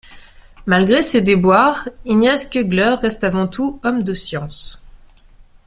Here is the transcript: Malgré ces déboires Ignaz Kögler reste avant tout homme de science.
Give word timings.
Malgré 0.65 1.03
ces 1.03 1.21
déboires 1.21 1.87
Ignaz 2.05 2.45
Kögler 2.49 2.95
reste 2.99 3.23
avant 3.23 3.47
tout 3.47 3.79
homme 3.83 4.01
de 4.01 4.15
science. 4.15 4.81